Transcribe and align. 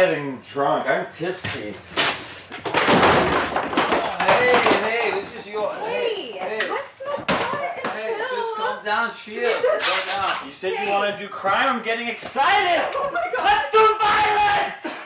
getting 0.00 0.40
drunk. 0.50 0.86
I'm 0.88 1.12
tipsy. 1.12 1.74
Oh, 2.64 4.16
hey, 4.20 4.52
hey, 4.80 5.20
this 5.20 5.34
is 5.34 5.46
your. 5.46 5.74
Hey, 5.74 6.32
hey, 6.32 6.70
let's 6.70 6.84
smoke 7.02 7.30
hey, 7.30 8.14
chill. 8.16 8.28
just 8.30 8.56
calm 8.56 8.84
down, 8.84 9.14
chill. 9.14 9.60
Calm 9.60 10.06
down. 10.06 10.46
You 10.46 10.52
said 10.54 10.70
you 10.70 10.76
Hey. 10.78 10.90
want 10.90 11.14
to 11.14 11.22
do 11.22 11.28
crime. 11.28 11.68
I'm 11.76 11.82
getting 11.82 12.08
excited. 12.08 12.82
Oh 12.96 13.10
my 13.12 13.30
god. 13.36 13.44
Let's 13.44 13.72
do 13.72 13.98
violence. 14.00 14.96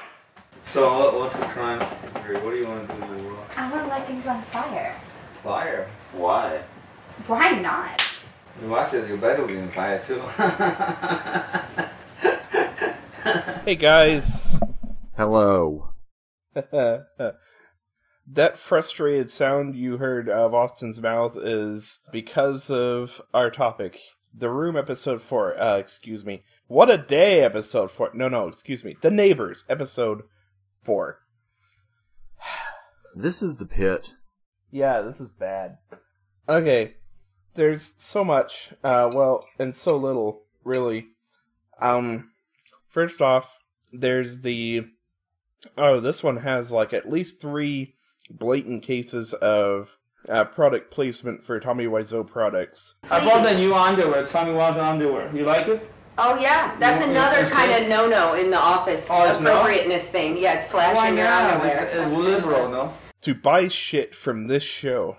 So, 0.72 0.96
what, 0.98 1.18
what's 1.18 1.36
the 1.36 1.46
crime 1.46 1.80
theory? 2.22 2.40
What 2.40 2.50
do 2.52 2.56
you 2.56 2.68
want 2.68 2.88
to 2.88 2.94
do? 2.94 3.02
In 3.02 3.16
the 3.16 3.22
world? 3.24 3.46
I 3.56 3.70
want 3.72 3.82
to 3.82 3.88
light 3.88 4.06
things 4.06 4.26
on 4.26 4.42
fire. 4.44 4.94
Fire. 5.42 5.90
Why? 6.12 6.62
Why 7.26 7.50
not? 7.50 8.00
You 8.62 8.68
watch 8.68 8.94
it, 8.94 9.08
your 9.08 9.16
bed 9.16 9.40
will 9.40 9.48
be 9.48 9.58
on 9.58 9.70
fire 9.72 10.00
too. 10.06 10.22
Hey 13.64 13.76
guys. 13.76 14.54
Hello. 15.16 15.90
that 16.54 17.36
frustrated 18.56 19.30
sound 19.30 19.76
you 19.76 19.98
heard 19.98 20.28
of 20.28 20.52
Austin's 20.52 21.00
mouth 21.00 21.36
is 21.36 22.00
because 22.10 22.68
of 22.68 23.22
our 23.32 23.48
topic. 23.48 24.00
The 24.36 24.50
Room 24.50 24.76
episode 24.76 25.22
4. 25.22 25.60
Uh, 25.60 25.76
excuse 25.76 26.24
me. 26.24 26.42
What 26.66 26.90
a 26.90 26.98
Day 26.98 27.44
episode 27.44 27.92
4. 27.92 28.10
No, 28.14 28.28
no, 28.28 28.48
excuse 28.48 28.82
me. 28.82 28.96
The 29.02 29.12
Neighbors 29.12 29.64
episode 29.68 30.22
4. 30.82 31.20
This 33.16 33.40
is 33.40 33.58
the 33.58 33.66
pit. 33.66 34.14
Yeah, 34.72 35.00
this 35.02 35.20
is 35.20 35.30
bad. 35.30 35.78
Okay. 36.48 36.96
There's 37.54 37.92
so 37.96 38.24
much, 38.24 38.72
uh, 38.82 39.08
well, 39.14 39.46
and 39.60 39.72
so 39.72 39.96
little, 39.96 40.46
really. 40.64 41.06
Um, 41.80 42.32
first 42.88 43.22
off, 43.22 43.56
there's 43.92 44.40
the. 44.40 44.86
Oh, 45.78 46.00
this 46.00 46.22
one 46.22 46.38
has 46.38 46.70
like 46.70 46.92
at 46.92 47.10
least 47.10 47.40
three 47.40 47.94
blatant 48.30 48.82
cases 48.82 49.32
of 49.34 49.96
uh, 50.28 50.44
product 50.44 50.90
placement 50.90 51.44
for 51.44 51.60
Tommy 51.60 51.86
Wiseau 51.86 52.26
products. 52.26 52.94
I 53.10 53.24
bought 53.24 53.42
the 53.42 53.54
new 53.56 53.74
underwear, 53.74 54.26
Tommy 54.26 54.52
Wiseau 54.52 54.82
underwear. 54.82 55.34
You 55.36 55.44
like 55.44 55.68
it? 55.68 55.90
Oh 56.16 56.38
yeah, 56.38 56.76
that's 56.78 57.04
You 57.04 57.10
another 57.10 57.46
kind 57.50 57.72
of 57.72 57.88
no-no 57.88 58.34
in 58.34 58.50
the 58.50 58.56
office 58.58 59.04
Oh, 59.10 59.28
it's 59.30 59.40
no? 59.40 59.50
appropriateness 59.50 60.04
thing. 60.04 60.36
Yes, 60.38 60.70
flashing 60.70 60.96
Why 60.96 61.08
your 61.08 61.24
not? 61.24 61.50
underwear. 61.54 61.84
It's, 61.86 61.96
it's 61.96 62.16
liberal, 62.16 62.68
no? 62.70 62.94
To 63.22 63.34
buy 63.34 63.68
shit 63.68 64.14
from 64.14 64.46
this 64.46 64.62
show, 64.62 65.16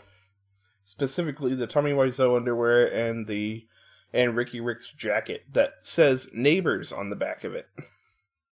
specifically 0.85 1.53
the 1.55 1.67
Tommy 1.67 1.91
Wiseau 1.91 2.35
underwear 2.35 2.85
and 2.87 3.27
the 3.27 3.67
and 4.13 4.35
Ricky 4.35 4.61
Rick's 4.61 4.89
jacket 4.91 5.43
that 5.51 5.73
says 5.81 6.29
"Neighbors" 6.33 6.91
on 6.93 7.09
the 7.09 7.15
back 7.17 7.43
of 7.43 7.53
it, 7.53 7.67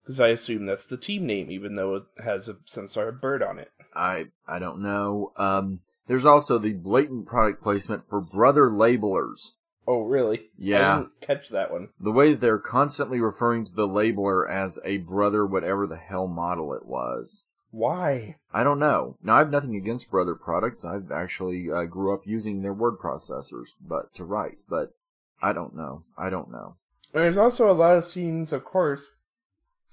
because 0.03 0.19
I 0.19 0.29
assume 0.29 0.65
that's 0.65 0.85
the 0.85 0.97
team 0.97 1.25
name, 1.25 1.49
even 1.49 1.75
though 1.75 1.95
it 1.95 2.03
has 2.23 2.47
a, 2.47 2.57
some 2.65 2.87
sort 2.87 3.09
of 3.09 3.21
bird 3.21 3.41
on 3.41 3.59
it. 3.59 3.71
I 3.95 4.27
I 4.47 4.59
don't 4.59 4.81
know. 4.81 5.31
Um, 5.37 5.79
there's 6.07 6.25
also 6.25 6.57
the 6.57 6.73
blatant 6.73 7.27
product 7.27 7.63
placement 7.63 8.09
for 8.09 8.19
brother 8.19 8.69
labelers. 8.69 9.53
Oh, 9.87 10.01
really? 10.01 10.49
Yeah. 10.57 10.93
I 10.93 10.97
didn't 10.99 11.21
catch 11.21 11.49
that 11.49 11.71
one. 11.71 11.89
The 11.99 12.11
way 12.11 12.31
that 12.31 12.41
they're 12.41 12.57
constantly 12.57 13.19
referring 13.19 13.65
to 13.65 13.73
the 13.73 13.87
labeler 13.87 14.49
as 14.49 14.79
a 14.85 14.97
brother, 14.97 15.45
whatever 15.45 15.85
the 15.85 15.97
hell 15.97 16.27
model 16.27 16.73
it 16.73 16.85
was. 16.85 17.43
Why? 17.71 18.37
I 18.53 18.63
don't 18.63 18.79
know. 18.79 19.17
Now, 19.21 19.35
I 19.35 19.39
have 19.39 19.49
nothing 19.49 19.75
against 19.75 20.11
brother 20.11 20.35
products. 20.35 20.85
I've 20.85 21.11
actually 21.11 21.71
uh, 21.71 21.83
grew 21.85 22.13
up 22.13 22.21
using 22.25 22.61
their 22.61 22.73
word 22.73 22.99
processors, 22.99 23.73
but 23.81 24.13
to 24.15 24.23
write. 24.23 24.59
But 24.69 24.93
I 25.41 25.53
don't 25.53 25.75
know. 25.75 26.03
I 26.17 26.29
don't 26.29 26.51
know. 26.51 26.75
There's 27.11 27.37
also 27.37 27.69
a 27.69 27.73
lot 27.73 27.97
of 27.97 28.05
scenes, 28.05 28.53
of 28.53 28.63
course, 28.63 29.09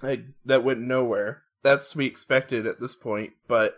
like 0.02 0.22
that 0.44 0.64
went 0.64 0.80
nowhere. 0.80 1.42
That's 1.62 1.90
to 1.92 1.98
be 1.98 2.06
expected 2.06 2.66
at 2.66 2.80
this 2.80 2.94
point, 2.94 3.32
but 3.46 3.76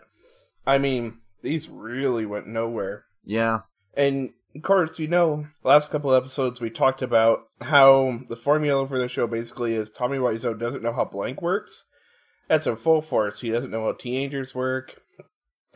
I 0.65 0.77
mean, 0.77 1.19
these 1.41 1.67
really 1.69 2.25
went 2.25 2.47
nowhere. 2.47 3.05
Yeah, 3.25 3.61
And 3.95 4.31
of 4.55 4.61
course, 4.61 4.99
you 4.99 5.07
know, 5.07 5.45
last 5.63 5.91
couple 5.91 6.13
episodes 6.13 6.61
we 6.61 6.69
talked 6.69 7.01
about 7.01 7.47
how 7.61 8.19
the 8.29 8.35
formula 8.35 8.87
for 8.87 8.99
the 8.99 9.07
show 9.09 9.27
basically 9.27 9.73
is 9.75 9.89
Tommy 9.89 10.17
Wiseau 10.17 10.57
doesn't 10.57 10.83
know 10.83 10.93
how 10.93 11.05
blank 11.05 11.41
works. 11.41 11.85
That's 12.47 12.67
in 12.67 12.75
full 12.75 13.01
force. 13.01 13.39
He 13.39 13.49
doesn't 13.49 13.71
know 13.71 13.85
how 13.85 13.93
teenagers 13.93 14.53
work. 14.53 15.01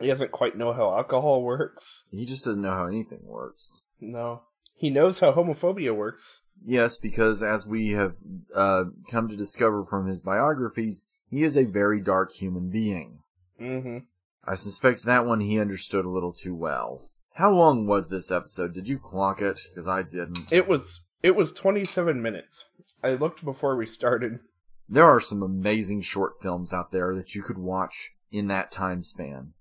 He 0.00 0.06
doesn't 0.06 0.30
quite 0.30 0.56
know 0.56 0.72
how 0.72 0.94
alcohol 0.96 1.42
works. 1.42 2.04
he 2.10 2.24
just 2.24 2.44
doesn't 2.44 2.62
know 2.62 2.70
how 2.72 2.86
anything 2.86 3.20
works. 3.24 3.82
No. 4.00 4.42
He 4.76 4.90
knows 4.90 5.18
how 5.18 5.32
homophobia 5.32 5.94
works. 5.94 6.42
Yes, 6.64 6.98
because 6.98 7.42
as 7.42 7.66
we 7.66 7.90
have 7.92 8.16
uh, 8.54 8.84
come 9.10 9.28
to 9.28 9.36
discover 9.36 9.84
from 9.84 10.06
his 10.06 10.20
biographies, 10.20 11.02
he 11.30 11.44
is 11.44 11.56
a 11.56 11.64
very 11.64 12.00
dark 12.00 12.32
human 12.32 12.70
being. 12.70 13.20
Mm-hmm. 13.60 13.98
I 14.44 14.54
suspect 14.54 15.04
that 15.04 15.26
one 15.26 15.40
he 15.40 15.60
understood 15.60 16.04
a 16.04 16.10
little 16.10 16.32
too 16.32 16.54
well. 16.54 17.10
How 17.34 17.52
long 17.52 17.86
was 17.86 18.08
this 18.08 18.30
episode? 18.30 18.72
Did 18.74 18.88
you 18.88 18.98
clock 18.98 19.40
it? 19.40 19.60
Because 19.68 19.86
I 19.86 20.02
didn't. 20.02 20.52
It 20.52 20.66
was 20.66 21.00
it 21.22 21.36
was 21.36 21.52
27 21.52 22.20
minutes. 22.22 22.64
I 23.02 23.10
looked 23.10 23.44
before 23.44 23.76
we 23.76 23.86
started. 23.86 24.40
There 24.88 25.04
are 25.04 25.20
some 25.20 25.42
amazing 25.42 26.00
short 26.00 26.40
films 26.40 26.72
out 26.72 26.92
there 26.92 27.14
that 27.14 27.34
you 27.34 27.42
could 27.42 27.58
watch 27.58 28.12
in 28.32 28.46
that 28.48 28.72
time 28.72 29.02
span. 29.02 29.52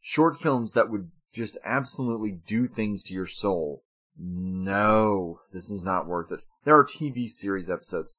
Short 0.00 0.36
films 0.36 0.72
that 0.72 0.90
would 0.90 1.10
just 1.32 1.56
absolutely 1.64 2.32
do 2.32 2.66
things 2.66 3.02
to 3.04 3.14
your 3.14 3.26
soul. 3.26 3.84
No, 4.18 5.40
this 5.52 5.70
is 5.70 5.82
not 5.82 6.06
worth 6.06 6.30
it. 6.32 6.40
There 6.64 6.76
are 6.76 6.84
TV 6.84 7.28
series 7.28 7.68
episodes. 7.70 8.14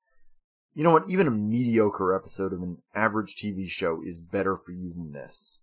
You 0.74 0.84
know 0.84 0.92
what? 0.92 1.08
Even 1.10 1.28
a 1.28 1.32
mediocre 1.32 2.16
episode 2.16 2.52
of 2.52 2.62
an 2.62 2.78
average 2.96 3.36
TV 3.36 3.70
show 3.70 4.02
is 4.06 4.20
better 4.20 4.58
for 4.58 4.72
you 4.72 4.92
than 4.94 5.12
this. 5.14 5.60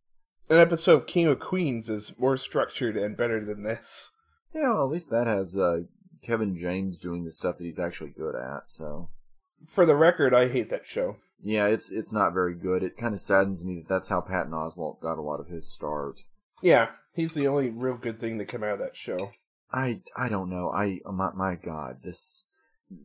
An 0.49 0.57
episode 0.57 1.03
of 1.03 1.07
King 1.07 1.27
of 1.27 1.41
Queens 1.41 1.89
is 1.89 2.19
more 2.19 2.37
structured 2.37 2.97
and 2.97 3.17
better 3.17 3.45
than 3.45 3.63
this. 3.63 4.11
Yeah, 4.55 4.73
well, 4.75 4.85
at 4.85 4.91
least 4.91 5.11
that 5.11 5.27
has 5.27 5.57
uh, 5.59 5.81
Kevin 6.23 6.57
James 6.57 6.99
doing 6.99 7.25
the 7.25 7.31
stuff 7.31 7.59
that 7.59 7.65
he's 7.65 7.79
actually 7.79 8.11
good 8.11 8.35
at. 8.35 8.67
So 8.67 9.11
For 9.69 9.85
the 9.87 9.95
record, 9.97 10.35
I 10.35 10.49
hate 10.49 10.71
that 10.71 10.87
show. 10.87 11.17
yeah, 11.43 11.67
it's 11.67 11.91
it's 11.93 12.13
not 12.13 12.33
very 12.35 12.55
good. 12.55 12.83
It 12.83 12.97
kind 12.97 13.15
of 13.15 13.21
saddens 13.21 13.65
me 13.65 13.77
that 13.77 13.89
that's 13.89 14.09
how 14.09 14.21
Patton 14.21 14.53
Oswalt 14.53 15.01
got 15.01 15.19
a 15.19 15.23
lot 15.23 15.41
of 15.41 15.49
his 15.49 15.71
start. 15.73 16.21
Yeah, 16.63 16.89
he's 17.15 17.35
the 17.35 17.47
only 17.49 17.71
real 17.71 17.97
good 17.97 18.21
thing 18.21 18.39
to 18.39 18.45
come 18.45 18.63
out 18.65 18.75
of 18.75 18.79
that 18.81 18.97
show. 18.97 19.33
I 19.73 20.01
I 20.17 20.29
don't 20.29 20.51
know. 20.51 20.71
I 20.71 21.01
oh 21.05 21.13
my 21.13 21.31
my 21.35 21.55
God, 21.55 21.99
this 22.03 22.47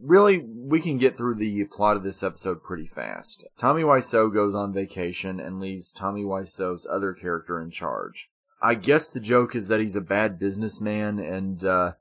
really 0.01 0.39
we 0.39 0.81
can 0.81 0.97
get 0.97 1.15
through 1.15 1.35
the 1.35 1.63
plot 1.65 1.95
of 1.95 2.03
this 2.03 2.23
episode 2.23 2.63
pretty 2.63 2.87
fast. 2.87 3.45
Tommy 3.57 3.83
Wiseau 3.83 4.33
goes 4.33 4.55
on 4.55 4.73
vacation 4.73 5.39
and 5.39 5.59
leaves 5.59 5.91
Tommy 5.91 6.23
Wiseau's 6.23 6.87
other 6.89 7.13
character 7.13 7.61
in 7.61 7.69
charge. 7.69 8.29
I 8.61 8.75
guess 8.75 9.07
the 9.07 9.19
joke 9.19 9.55
is 9.55 9.67
that 9.67 9.79
he's 9.79 9.95
a 9.95 10.01
bad 10.01 10.39
businessman 10.39 11.19
and 11.19 11.63
uh 11.63 11.91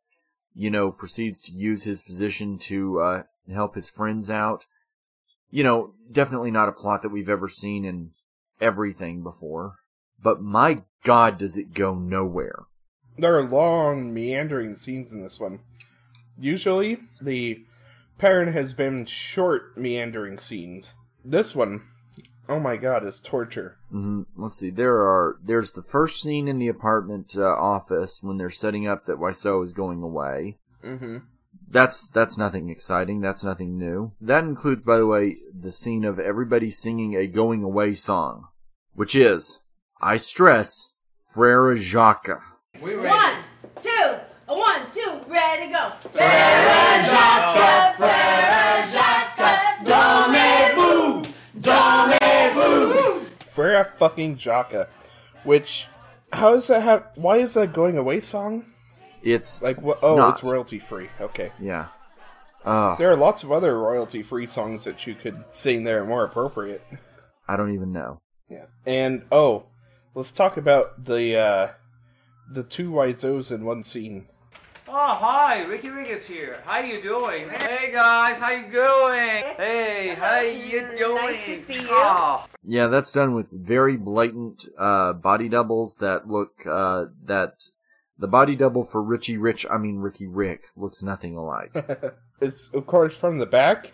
you 0.54 0.70
know 0.70 0.90
proceeds 0.90 1.40
to 1.42 1.52
use 1.52 1.84
his 1.84 2.02
position 2.02 2.58
to 2.58 3.00
uh 3.00 3.22
help 3.52 3.74
his 3.74 3.90
friends 3.90 4.30
out. 4.30 4.66
You 5.50 5.62
know, 5.62 5.94
definitely 6.10 6.50
not 6.50 6.68
a 6.68 6.72
plot 6.72 7.02
that 7.02 7.10
we've 7.10 7.28
ever 7.28 7.48
seen 7.48 7.84
in 7.84 8.10
everything 8.60 9.22
before. 9.22 9.76
But 10.20 10.40
my 10.40 10.82
God, 11.04 11.38
does 11.38 11.58
it 11.58 11.74
go 11.74 11.94
nowhere. 11.94 12.64
There 13.16 13.36
are 13.38 13.48
long, 13.48 14.12
meandering 14.12 14.74
scenes 14.74 15.12
in 15.12 15.22
this 15.22 15.38
one. 15.38 15.60
Usually, 16.38 16.98
the 17.20 17.64
pattern 18.18 18.52
has 18.52 18.72
been 18.72 19.06
short, 19.06 19.76
meandering 19.78 20.38
scenes. 20.38 20.94
This 21.24 21.54
one, 21.54 21.82
oh 22.48 22.58
my 22.58 22.76
god, 22.76 23.06
is 23.06 23.20
torture. 23.20 23.76
hmm 23.90 24.22
Let's 24.36 24.58
see. 24.58 24.70
There 24.70 24.96
are. 24.96 25.38
There's 25.42 25.72
the 25.72 25.82
first 25.82 26.20
scene 26.20 26.48
in 26.48 26.58
the 26.58 26.68
apartment 26.68 27.34
uh, 27.36 27.44
office 27.44 28.20
when 28.22 28.36
they're 28.36 28.50
setting 28.50 28.86
up 28.88 29.06
that 29.06 29.18
Wiseau 29.18 29.62
is 29.62 29.72
going 29.72 30.02
away. 30.02 30.58
Mm-hmm. 30.84 31.18
That's 31.68 32.08
that's 32.08 32.36
nothing 32.36 32.68
exciting. 32.68 33.20
That's 33.20 33.44
nothing 33.44 33.78
new. 33.78 34.12
That 34.20 34.44
includes, 34.44 34.84
by 34.84 34.98
the 34.98 35.06
way, 35.06 35.36
the 35.52 35.72
scene 35.72 36.04
of 36.04 36.18
everybody 36.18 36.70
singing 36.70 37.14
a 37.14 37.26
going 37.26 37.62
away 37.62 37.94
song, 37.94 38.48
which 38.92 39.14
is, 39.14 39.60
I 40.00 40.16
stress, 40.16 40.90
Frere 41.32 41.74
Jacques. 41.76 42.40
We 42.80 42.94
ready. 42.94 43.08
One, 43.08 43.34
two, 43.80 44.14
a 44.48 44.56
one, 44.56 44.80
two, 44.92 45.20
ready, 45.28 45.72
go. 45.72 45.92
Frere 46.12 47.04
Jacques, 47.04 47.96
Frere 47.96 48.88
Jacques, 48.92 49.84
dormez-vous, 49.84 51.24
dormez-vous. 51.60 53.26
Frere 53.50 53.84
fucking 53.98 54.36
Jaka. 54.36 54.88
Which, 55.44 55.86
how 56.32 56.54
is 56.54 56.66
that, 56.68 56.82
ha- 56.82 57.04
why 57.14 57.38
is 57.38 57.54
that 57.54 57.72
going 57.72 57.96
away 57.96 58.20
song? 58.20 58.64
It's 59.22 59.62
Like, 59.62 59.80
what? 59.80 59.98
Oh, 60.02 60.16
Not. 60.16 60.34
it's 60.34 60.42
royalty 60.44 60.78
free. 60.78 61.08
Okay. 61.20 61.52
yeah. 61.60 61.86
Uh, 62.64 62.96
There 62.96 63.10
are 63.10 63.16
lots 63.16 63.42
of 63.44 63.52
other 63.52 63.78
royalty 63.78 64.22
free 64.22 64.46
songs 64.46 64.84
that 64.84 65.06
you 65.06 65.14
could 65.14 65.44
sing 65.50 65.84
there 65.84 66.04
more 66.04 66.24
appropriate. 66.24 66.82
I 67.48 67.56
don't 67.56 67.74
even 67.74 67.92
know. 67.92 68.20
Yeah. 68.48 68.64
And 68.86 69.24
oh, 69.30 69.64
let's 70.14 70.32
talk 70.32 70.56
about 70.56 71.04
the 71.04 71.36
uh 71.36 71.68
the 72.50 72.62
two 72.62 72.90
Wiseaus 72.90 73.50
in 73.50 73.64
one 73.64 73.82
scene. 73.82 74.26
Oh, 74.86 75.16
hi, 75.18 75.64
Ricky 75.64 75.88
Rick 75.88 76.08
is 76.10 76.26
here. 76.26 76.60
How 76.64 76.78
you 76.78 77.02
doing? 77.02 77.48
Hey 77.48 77.90
guys, 77.90 78.36
how 78.38 78.50
you 78.50 78.70
doing? 78.70 79.56
Hey, 79.56 80.14
How 80.16 80.40
you 80.40 80.80
doing? 80.98 81.14
Nice 81.16 81.66
to 81.66 81.66
see 81.66 81.80
you. 81.80 81.88
Oh. 81.90 82.44
Yeah, 82.62 82.86
that's 82.86 83.10
done 83.10 83.34
with 83.34 83.50
very 83.50 83.96
blatant 83.96 84.68
uh, 84.78 85.14
body 85.14 85.48
doubles 85.48 85.96
that 85.96 86.28
look 86.28 86.66
uh, 86.66 87.06
that 87.24 87.64
the 88.18 88.28
body 88.28 88.54
double 88.54 88.84
for 88.84 89.02
Richie 89.02 89.38
Rich, 89.38 89.66
I 89.70 89.78
mean 89.78 89.96
Ricky 89.96 90.26
Rick, 90.26 90.66
looks 90.76 91.02
nothing 91.02 91.36
alike. 91.36 91.74
it's 92.40 92.68
of 92.72 92.86
course 92.86 93.16
from 93.16 93.38
the 93.38 93.46
back, 93.46 93.92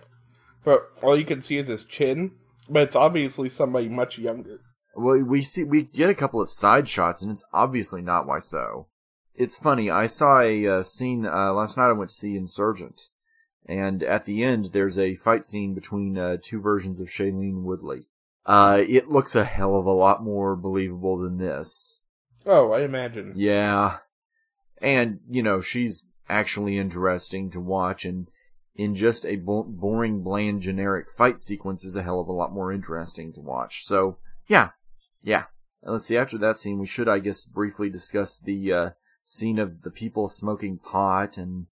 but 0.65 0.91
all 1.03 1.19
you 1.19 1.25
can 1.25 1.41
see 1.41 1.57
is 1.57 1.69
his 1.69 1.85
chin. 1.85 2.33
But 2.69 2.83
it's 2.83 2.97
obviously 2.97 3.49
somebody 3.49 3.89
much 3.89 4.19
younger. 4.19 4.61
Well, 4.95 5.19
we 5.19 5.43
see 5.43 5.65
we 5.65 5.85
get 5.85 6.11
a 6.11 6.15
couple 6.15 6.41
of 6.41 6.51
side 6.51 6.89
shots, 6.89 7.23
and 7.23 7.31
it's 7.31 7.45
obviously 7.53 8.03
not 8.03 8.27
Wiseau. 8.27 8.87
It's 9.35 9.57
funny. 9.57 9.91
I 9.91 10.07
saw 10.07 10.41
a 10.41 10.67
uh, 10.67 10.83
scene 10.83 11.25
uh, 11.25 11.53
last 11.53 11.77
night. 11.77 11.89
I 11.89 11.93
went 11.93 12.11
to 12.11 12.17
see 12.17 12.37
Insurgent, 12.37 13.09
and 13.67 14.03
at 14.03 14.25
the 14.25 14.43
end, 14.43 14.71
there's 14.73 14.99
a 14.99 15.15
fight 15.15 15.47
scene 15.47 15.75
between 15.75 16.19
uh, 16.19 16.37
two 16.43 16.61
versions 16.61 17.01
of 17.01 17.09
Shailene 17.09 17.63
Woodley. 17.63 18.07
Uh, 18.45 18.83
it 18.89 19.09
looks 19.09 19.37
a 19.37 19.45
hell 19.45 19.77
of 19.77 19.87
a 19.87 19.93
lot 19.93 20.23
more 20.23 20.57
believable 20.57 21.19
than 21.19 21.39
this. 21.39 22.01
Oh, 22.45 22.73
I 22.73 22.81
imagine. 22.81 23.35
Yeah. 23.37 23.99
And, 24.83 25.21
you 25.29 25.43
know, 25.43 25.61
she's 25.61 26.05
actually 26.29 26.79
interesting 26.79 27.51
to 27.51 27.61
watch, 27.61 28.05
and 28.05 28.29
in 28.75 28.95
just 28.95 29.27
a 29.27 29.37
bo- 29.37 29.65
boring, 29.65 30.23
bland, 30.23 30.63
generic 30.63 31.11
fight 31.11 31.41
sequence 31.41 31.85
is 31.85 31.97
a 31.97 32.03
hell 32.03 32.19
of 32.19 32.29
a 32.29 32.33
lot 32.33 32.53
more 32.53 32.73
interesting 32.73 33.33
to 33.35 33.41
watch. 33.41 33.85
So, 33.85 34.19
yeah. 34.47 34.71
Yeah. 35.23 35.45
And 35.83 35.93
let's 35.93 36.05
see, 36.05 36.17
after 36.17 36.37
that 36.39 36.57
scene, 36.57 36.79
we 36.79 36.87
should, 36.87 37.09
I 37.09 37.19
guess, 37.19 37.45
briefly 37.45 37.89
discuss 37.89 38.39
the 38.39 38.73
uh, 38.73 38.91
scene 39.25 39.59
of 39.59 39.83
the 39.83 39.91
people 39.91 40.29
smoking 40.29 40.79
pot 40.79 41.37
and 41.37 41.67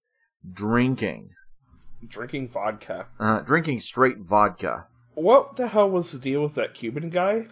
drinking. 0.50 1.30
Drinking 2.06 2.48
vodka. 2.48 3.06
Uh, 3.18 3.40
drinking 3.40 3.80
straight 3.80 4.18
vodka. 4.18 4.86
What 5.14 5.56
the 5.56 5.68
hell 5.68 5.90
was 5.90 6.12
the 6.12 6.18
deal 6.18 6.42
with 6.42 6.54
that 6.54 6.74
Cuban 6.74 7.10
guy? 7.10 7.46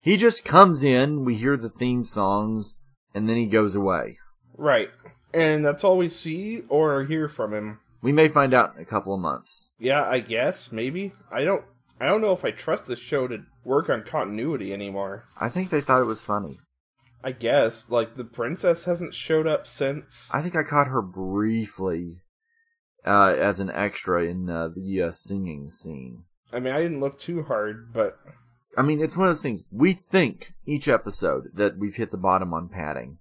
He 0.00 0.16
just 0.16 0.44
comes 0.44 0.82
in, 0.82 1.24
we 1.24 1.36
hear 1.36 1.56
the 1.56 1.68
theme 1.68 2.04
songs, 2.04 2.76
and 3.14 3.28
then 3.28 3.36
he 3.36 3.46
goes 3.46 3.76
away. 3.76 4.18
Right. 4.56 4.90
And 5.32 5.64
that's 5.64 5.84
all 5.84 5.96
we 5.96 6.08
see 6.08 6.62
or 6.68 7.04
hear 7.04 7.28
from 7.28 7.54
him. 7.54 7.78
We 8.02 8.10
may 8.10 8.28
find 8.28 8.52
out 8.52 8.74
in 8.74 8.82
a 8.82 8.84
couple 8.84 9.14
of 9.14 9.20
months. 9.20 9.70
Yeah, 9.78 10.02
I 10.02 10.18
guess, 10.18 10.72
maybe. 10.72 11.12
I 11.30 11.44
don't 11.44 11.64
I 12.00 12.06
don't 12.06 12.20
know 12.20 12.32
if 12.32 12.44
I 12.44 12.50
trust 12.50 12.86
this 12.86 12.98
show 12.98 13.28
to 13.28 13.44
work 13.64 13.88
on 13.88 14.02
continuity 14.02 14.72
anymore. 14.72 15.24
I 15.40 15.48
think 15.48 15.70
they 15.70 15.80
thought 15.80 16.02
it 16.02 16.06
was 16.06 16.24
funny. 16.24 16.56
I 17.24 17.32
guess. 17.32 17.86
Like 17.88 18.16
the 18.16 18.24
princess 18.24 18.84
hasn't 18.84 19.14
showed 19.14 19.46
up 19.46 19.66
since. 19.66 20.28
I 20.32 20.42
think 20.42 20.56
I 20.56 20.62
caught 20.62 20.88
her 20.88 21.02
briefly 21.02 22.22
uh, 23.04 23.34
as 23.38 23.60
an 23.60 23.70
extra 23.70 24.24
in 24.24 24.50
uh, 24.50 24.68
the 24.74 25.02
uh, 25.02 25.10
singing 25.10 25.68
scene. 25.68 26.24
I 26.52 26.60
mean, 26.60 26.74
I 26.74 26.82
didn't 26.82 27.00
look 27.00 27.18
too 27.18 27.44
hard, 27.44 27.92
but 27.92 28.18
I 28.76 28.82
mean, 28.82 29.00
it's 29.00 29.16
one 29.16 29.26
of 29.26 29.30
those 29.30 29.42
things. 29.42 29.64
We 29.70 29.92
think 29.92 30.54
each 30.66 30.88
episode 30.88 31.48
that 31.54 31.78
we've 31.78 31.96
hit 31.96 32.10
the 32.10 32.18
bottom 32.18 32.52
on 32.52 32.68
padding, 32.68 33.18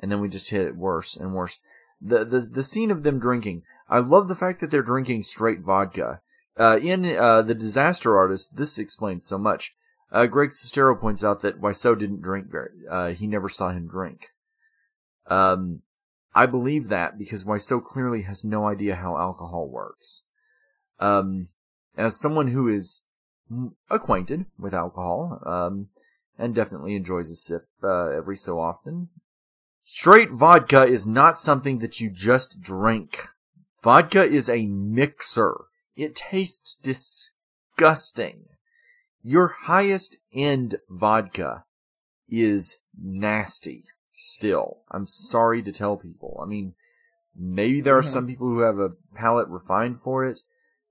and 0.00 0.10
then 0.10 0.20
we 0.20 0.28
just 0.28 0.50
hit 0.50 0.66
it 0.66 0.76
worse 0.76 1.16
and 1.16 1.34
worse. 1.34 1.58
The 2.00 2.24
the 2.24 2.40
the 2.40 2.62
scene 2.62 2.90
of 2.90 3.02
them 3.02 3.18
drinking. 3.18 3.62
I 3.88 3.98
love 3.98 4.28
the 4.28 4.34
fact 4.34 4.60
that 4.60 4.70
they're 4.70 4.82
drinking 4.82 5.22
straight 5.22 5.60
vodka. 5.60 6.20
Uh, 6.56 6.78
in 6.82 7.04
uh, 7.04 7.42
the 7.42 7.54
Disaster 7.54 8.16
Artist, 8.16 8.56
this 8.56 8.78
explains 8.78 9.26
so 9.26 9.38
much. 9.38 9.74
Uh, 10.10 10.26
Greg 10.26 10.50
Sestero 10.50 10.98
points 10.98 11.22
out 11.22 11.40
that 11.40 11.60
Wiseau 11.60 11.98
didn't 11.98 12.22
drink 12.22 12.50
very. 12.50 12.70
Uh, 12.88 13.08
he 13.08 13.26
never 13.26 13.48
saw 13.48 13.70
him 13.70 13.88
drink. 13.88 14.28
Um, 15.26 15.82
I 16.34 16.46
believe 16.46 16.88
that 16.88 17.18
because 17.18 17.44
Wiseau 17.44 17.82
clearly 17.82 18.22
has 18.22 18.44
no 18.44 18.66
idea 18.66 18.96
how 18.96 19.18
alcohol 19.18 19.68
works. 19.68 20.24
Um, 21.00 21.48
as 21.96 22.18
someone 22.18 22.48
who 22.48 22.68
is 22.68 23.02
acquainted 23.90 24.46
with 24.58 24.74
alcohol, 24.74 25.40
um, 25.44 25.88
and 26.38 26.54
definitely 26.54 26.94
enjoys 26.94 27.30
a 27.30 27.36
sip 27.36 27.66
uh, 27.82 28.08
every 28.08 28.36
so 28.36 28.60
often. 28.60 29.08
Straight 29.82 30.30
vodka 30.30 30.84
is 30.84 31.06
not 31.06 31.38
something 31.38 31.78
that 31.78 32.00
you 32.00 32.10
just 32.10 32.60
drink. 32.60 33.28
Vodka 33.82 34.24
is 34.24 34.48
a 34.48 34.66
mixer. 34.66 35.66
It 35.96 36.14
tastes 36.14 36.74
disgusting. 36.74 38.44
Your 39.22 39.48
highest 39.62 40.18
end 40.32 40.76
vodka 40.88 41.64
is 42.28 42.78
nasty 43.00 43.84
still. 44.10 44.82
I'm 44.90 45.06
sorry 45.06 45.62
to 45.62 45.72
tell 45.72 45.96
people. 45.96 46.38
I 46.42 46.46
mean, 46.46 46.74
maybe 47.34 47.80
there 47.80 47.96
are 47.96 48.02
Mhm. 48.02 48.12
some 48.12 48.26
people 48.26 48.48
who 48.48 48.60
have 48.60 48.78
a 48.78 48.92
palate 49.14 49.48
refined 49.48 49.98
for 49.98 50.24
it, 50.24 50.42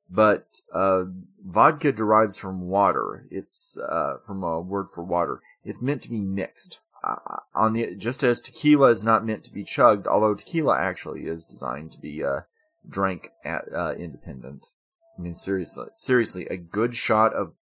but 0.10 0.62
uh, 0.74 1.06
vodka 1.44 1.92
derives 1.92 2.38
from 2.38 2.68
water. 2.68 3.28
It's 3.30 3.78
uh, 3.78 4.18
from 4.24 4.44
a 4.44 4.60
word 4.60 4.90
for 4.90 5.04
water. 5.04 5.42
It's 5.64 5.82
meant 5.82 6.02
to 6.04 6.10
be 6.10 6.22
mixed. 6.22 6.80
Uh, 7.04 7.38
on 7.54 7.74
the 7.74 7.96
just 7.96 8.24
as 8.24 8.42
tequila 8.42 8.90
is 8.90 9.04
not 9.04 9.26
meant 9.26 9.44
to 9.44 9.54
be 9.54 9.64
chugged, 9.64 10.08
although 10.08 10.34
tequila 10.34 10.78
actually 10.78 11.28
is 11.28 11.44
designed 11.46 11.92
to 11.92 12.00
be 12.00 12.24
uh, 12.24 12.42
drank 12.88 13.32
at 13.44 13.72
uh, 13.72 13.94
independent. 13.98 14.72
I 15.18 15.22
mean, 15.22 15.36
seriously, 15.36 15.88
seriously, 15.94 16.46
a 16.48 16.58
good 16.58 16.96
shot 16.96 17.34
of 17.34 17.54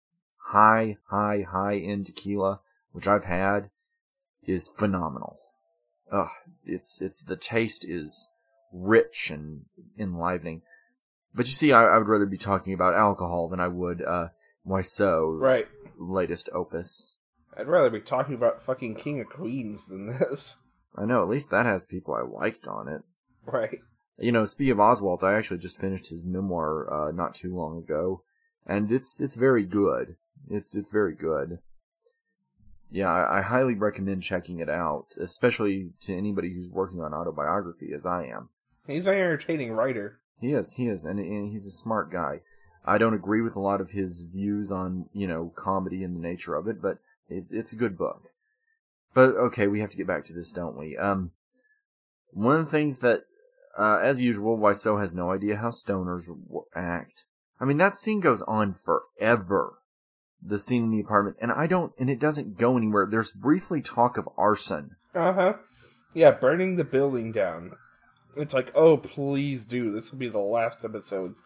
high, 0.47 0.97
high, 1.09 1.47
high 1.49 1.77
end 1.77 2.07
tequila, 2.07 2.61
which 2.93 3.07
I've 3.07 3.25
had, 3.25 3.71
is 4.45 4.69
phenomenal. 4.69 5.39
Ugh, 6.11 6.31
it's 6.65 7.01
it's 7.01 7.23
the 7.23 7.37
taste 7.37 7.87
is 7.89 8.29
rich 8.73 9.31
and 9.31 9.67
enlivening. 9.99 10.63
But 11.35 11.47
you 11.47 11.53
see, 11.53 11.73
I, 11.73 11.85
I 11.85 11.99
would 11.99 12.09
rather 12.09 12.27
be 12.27 12.37
talking 12.37 12.75
about 12.75 12.95
alcohol 12.95 13.49
than 13.49 13.61
I 13.61 13.69
would 13.69 14.03
uh, 14.03 14.29
Wiseau's 14.65 15.41
Right. 15.41 15.67
latest 15.99 16.49
opus. 16.53 17.17
I'd 17.57 17.69
rather 17.69 17.91
be 17.91 18.01
talking 18.01 18.35
about 18.35 18.63
fucking 18.63 18.97
King 18.97 19.21
of 19.21 19.29
Queens 19.29 19.87
than 19.87 20.07
this. 20.07 20.57
I 20.97 21.05
know, 21.07 21.23
at 21.23 21.29
least 21.29 21.51
that 21.51 21.65
has 21.67 21.85
people 21.85 22.15
I 22.15 22.21
liked 22.23 22.67
on 22.67 22.89
it. 22.89 23.03
Right. 23.47 23.81
You 24.19 24.33
know, 24.33 24.45
speaking 24.45 24.73
of 24.73 24.79
Oswalt, 24.79 25.23
I 25.23 25.35
actually 25.35 25.59
just 25.59 25.81
finished 25.81 26.09
his 26.09 26.23
memoir 26.23 26.93
uh, 26.93 27.13
not 27.13 27.35
too 27.35 27.55
long 27.55 27.79
ago, 27.79 28.23
and 28.67 28.93
it's 28.93 29.21
it's 29.21 29.37
very 29.37 29.65
good. 29.65 30.17
It's 30.51 30.75
it's 30.75 30.91
very 30.91 31.15
good. 31.15 31.59
Yeah, 32.91 33.11
I, 33.11 33.39
I 33.39 33.43
highly 33.43 33.75
recommend 33.75 34.23
checking 34.23 34.59
it 34.59 34.69
out, 34.69 35.17
especially 35.19 35.93
to 36.03 36.15
anybody 36.15 36.53
who's 36.53 36.71
working 36.71 37.01
on 37.01 37.15
autobiography, 37.15 37.93
as 37.95 38.05
I 38.05 38.27
am. 38.27 38.51
He's 38.87 39.07
an 39.07 39.15
entertaining 39.15 39.73
writer. 39.73 40.19
He 40.41 40.53
is, 40.53 40.75
he 40.75 40.89
is, 40.89 41.05
and, 41.05 41.19
and 41.19 41.51
he's 41.51 41.67
a 41.67 41.71
smart 41.71 42.11
guy. 42.11 42.41
I 42.85 42.99
don't 42.99 43.15
agree 43.15 43.41
with 43.41 43.57
a 43.57 43.61
lot 43.61 43.81
of 43.81 43.93
his 43.93 44.23
views 44.23 44.71
on, 44.73 45.09
you 45.13 45.27
know, 45.27 45.53
comedy 45.55 46.03
and 46.03 46.17
the 46.17 46.21
nature 46.21 46.55
of 46.55 46.67
it, 46.67 46.83
but 46.83 46.99
it, 47.31 47.45
it's 47.51 47.73
a 47.73 47.77
good 47.77 47.97
book. 47.97 48.31
But 49.15 49.37
okay, 49.37 49.69
we 49.69 49.81
have 49.81 49.91
to 49.91 49.97
get 49.97 50.07
back 50.07 50.25
to 50.27 50.33
this, 50.33 50.51
don't 50.51 50.77
we? 50.77 50.97
Um, 50.97 51.31
one 52.33 52.57
of 52.57 52.65
the 52.65 52.71
things 52.71 52.99
that, 52.99 53.25
uh, 53.79 53.99
as 54.03 54.21
usual, 54.21 54.59
Wiseau 54.59 55.01
has 55.01 55.15
no 55.15 55.31
idea 55.31 55.57
how 55.57 55.69
stoners 55.69 56.29
act. 56.75 57.25
I 57.61 57.65
mean, 57.65 57.79
that 57.79 57.95
scene 57.95 58.21
goes 58.21 58.43
on 58.43 58.73
forever. 58.73 59.79
The 60.45 60.59
scene 60.59 60.85
in 60.85 60.91
the 60.91 61.01
apartment, 61.01 61.37
and 61.41 61.53
I 61.53 61.69
don't, 61.69 61.93
and 61.99 62.11
it 62.11 62.19
doesn't 62.19 62.59
go 62.59 62.77
anywhere. 62.77 63.07
There's 63.09 63.31
briefly 63.31 63.81
talk 63.81 64.19
of 64.19 64.29
arson. 64.37 64.97
Uh 65.15 65.33
huh. 65.33 65.53
Yeah, 66.15 66.33
burning 66.33 66.75
the 66.77 66.85
building 66.85 67.31
down. 67.31 67.73
It's 68.37 68.53
like, 68.53 68.73
oh, 68.75 68.97
please 68.97 69.65
do. 69.65 69.93
This 69.93 70.11
will 70.11 70.19
be 70.19 70.29
the 70.29 70.39
last 70.39 70.79
episode. 70.85 71.37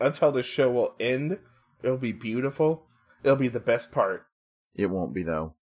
That's 0.00 0.18
how 0.18 0.32
this 0.32 0.46
show 0.46 0.70
will 0.70 0.96
end. 0.98 1.38
It'll 1.82 1.96
be 1.96 2.12
beautiful. 2.12 2.86
It'll 3.22 3.36
be 3.36 3.48
the 3.48 3.60
best 3.60 3.92
part. 3.92 4.26
It 4.74 4.86
won't 4.86 5.14
be 5.14 5.22
though. 5.22 5.54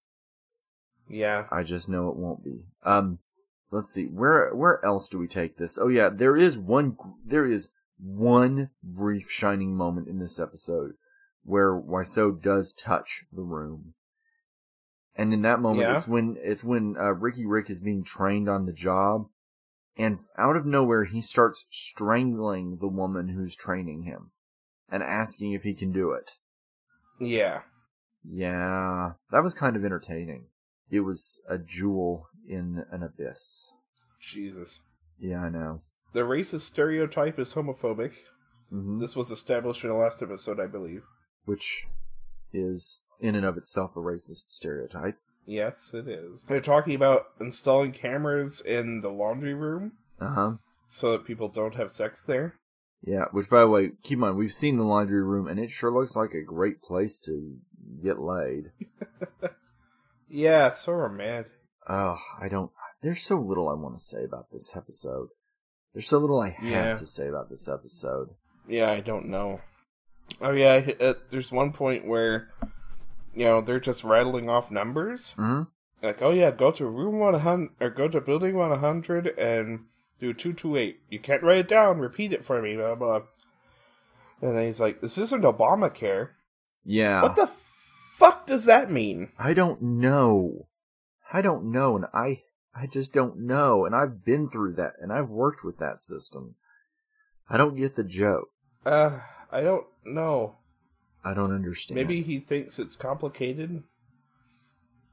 Yeah. 1.09 1.47
I 1.50 1.62
just 1.62 1.88
know 1.88 2.09
it 2.09 2.16
won't 2.16 2.45
be. 2.45 2.64
Um, 2.85 3.19
let's 3.70 3.92
see. 3.92 4.04
Where 4.04 4.54
where 4.54 4.85
else 4.85 5.08
do 5.08 5.18
we 5.18 5.28
take 5.28 5.56
this? 5.56 5.78
Oh 5.78 5.88
yeah, 5.88 6.08
there 6.08 6.37
is 6.37 6.58
one. 6.58 6.96
There 7.25 7.46
is 7.46 7.70
one 7.99 8.70
brief 8.82 9.30
shining 9.30 9.75
moment 9.76 10.08
in 10.08 10.18
this 10.18 10.38
episode 10.38 10.92
where 11.42 11.73
Wiseau 11.73 12.40
does 12.40 12.73
touch 12.73 13.25
the 13.32 13.42
room, 13.42 13.94
and 15.14 15.32
in 15.32 15.42
that 15.42 15.61
moment, 15.61 15.88
Yeah? 15.88 15.96
it's 15.96 16.08
when 16.08 16.37
it's 16.40 16.64
when 16.64 16.96
uh, 16.99 17.12
Ricky 17.12 17.46
Rick 17.46 17.70
is 17.70 17.80
being 17.80 18.02
trained 18.04 18.49
on 18.49 18.66
the 18.66 18.73
job, 18.73 19.28
and 19.96 20.18
out 20.37 20.56
of 20.56 20.66
nowhere 20.66 21.04
he 21.04 21.20
starts 21.20 21.66
strangling 21.70 22.78
the 22.80 22.88
woman 22.88 23.28
who's 23.28 23.54
training 23.56 24.02
him, 24.02 24.32
and 24.90 25.02
asking 25.02 25.52
if 25.52 25.62
he 25.62 25.75
can 25.75 25.92
do 25.92 26.11
it. 26.12 26.32
Yeah. 27.20 27.62
Yeah, 28.28 29.12
that 29.30 29.44
was 29.44 29.54
kind 29.54 29.76
of 29.76 29.85
entertaining. 29.85 30.46
It 30.90 31.00
was 31.00 31.40
a 31.49 31.58
jewel 31.58 32.26
in 32.49 32.85
an 32.91 33.03
abyss. 33.03 33.73
Jesus. 34.21 34.81
Yeah, 35.19 35.43
I 35.43 35.49
know. 35.49 35.81
The 36.12 36.21
racist 36.21 36.61
stereotype 36.62 37.38
is 37.38 37.55
homophobic. 37.55 38.12
hmm 38.71 38.99
This 39.00 39.15
was 39.17 39.31
established 39.31 39.85
in 39.85 39.91
the 39.91 39.97
last 39.97 40.23
episode, 40.23 40.59
I 40.61 40.67
believe. 40.67 41.03
Which 41.45 41.87
is 42.53 43.00
in 43.21 43.35
and 43.35 43.45
of 43.47 43.57
itself 43.57 43.97
a 43.97 44.00
racist 44.00 44.45
stereotype. 44.49 45.17
Yes, 45.47 45.93
it 45.95 46.09
is. 46.09 46.45
They're 46.49 46.61
talking 46.61 46.95
about 46.95 47.26
installing 47.41 47.93
cameras 47.93 48.61
in 48.61 49.00
the 49.00 49.11
laundry 49.11 49.55
room 49.55 49.93
Uh 50.21 50.35
huh. 50.35 50.53
so 50.88 51.12
that 51.12 51.25
people 51.25 51.49
don't 51.49 51.76
have 51.76 51.91
sex 51.91 52.23
there. 52.23 52.55
Yeah, 53.03 53.26
which 53.31 53.49
by 53.49 53.61
the 53.61 53.69
way, 53.69 53.91
keep 54.03 54.17
in 54.17 54.21
mind, 54.21 54.37
we've 54.37 54.53
seen 54.53 54.76
the 54.76 54.83
laundry 54.85 55.23
room 55.23 55.47
and 55.47 55.61
it 55.61 55.71
sure 55.71 55.93
looks 55.93 56.17
like 56.17 56.33
a 56.35 56.43
great 56.43 56.83
place 56.83 57.19
to 57.21 57.59
get 58.03 58.19
laid. 58.19 58.73
Yeah, 60.29 60.73
so 60.75 60.93
romantic. 60.93 61.53
Oh, 61.88 62.16
I 62.40 62.49
don't, 62.49 62.71
there's 63.02 63.23
so 63.23 63.37
little 63.38 63.69
I 63.69 63.75
want 63.75 63.97
to 63.97 64.02
say 64.02 64.25
about 64.25 64.50
this 64.52 64.75
episode. 64.76 65.28
There's 65.93 66.09
so 66.09 66.19
little 66.19 66.40
I 66.40 66.50
have 66.50 66.64
Yeah. 66.69 66.97
to 66.97 67.07
say 67.07 67.28
about 67.28 67.49
this 67.49 67.69
episode. 67.69 68.31
Yeah, 68.69 68.90
I 68.90 69.00
don't 69.00 69.28
know. 69.28 69.61
Oh 70.40 70.50
yeah, 70.50 70.81
there's 71.31 71.52
one 71.52 71.73
point 71.73 72.07
where, 72.07 72.50
you 73.35 73.45
know, 73.45 73.61
they're 73.61 73.78
just 73.81 74.02
rattling 74.05 74.50
off 74.50 74.71
numbers. 74.71 75.33
hmm 75.37 75.62
Like, 76.02 76.21
oh 76.21 76.33
yeah, 76.33 76.50
go 76.50 76.73
to 76.73 76.87
room 76.87 77.21
one 77.21 77.35
hundred 77.40 77.71
or 77.81 77.90
go 77.90 78.09
to 78.09 78.21
building 78.21 78.57
one 78.57 78.76
hundred 78.78 79.28
and 79.38 79.85
do 80.19 80.33
two 80.35 80.52
two 80.52 80.76
eight. 80.76 80.99
You 81.09 81.21
can't 81.21 81.43
write 81.45 81.59
it 81.59 81.69
down. 81.69 81.99
Repeat 82.00 82.33
it 82.33 82.45
for 82.45 82.61
me. 82.61 82.75
Blah 82.75 82.97
blah. 82.97 83.21
And 84.43 84.57
then 84.57 84.64
he's 84.66 84.81
like, 84.81 85.00
"This 85.00 85.16
isn't 85.19 85.45
Obamacare. 85.45 86.31
Yeah. 86.85 87.23
What 87.23 87.37
the 87.37 87.49
fuck 88.19 88.47
does 88.47 88.64
that 88.64 88.90
mean?" 88.90 89.31
I 89.38 89.55
don't 89.55 89.81
know. 89.81 90.66
I 91.33 91.42
don't 91.42 91.71
know, 91.71 91.97
and 91.97 92.06
I 92.14 92.42
I 92.75 92.87
just 92.87 93.12
don't 93.12 93.38
know, 93.38 93.85
and 93.85 93.95
I've 93.95 94.25
been 94.25 94.49
through 94.49 94.75
that, 94.75 94.95
and 95.00 95.12
I've 95.12 95.30
worked 95.30 95.64
with 95.64 95.78
that 95.78 95.99
system. 95.99 96.56
I 97.49 97.56
don't 97.56 97.76
get 97.76 97.97
the 97.97 98.04
joke. 98.04 98.49
Uh, 98.85 99.21
I 99.50 99.62
don't 99.62 99.87
know. 100.04 100.56
I 101.25 101.35
don't 101.35 101.52
understand. 101.52 101.97
Maybe 101.97 102.23
he 102.23 102.38
thinks 102.38 102.78
it's 102.78 102.95
complicated. 102.97 103.83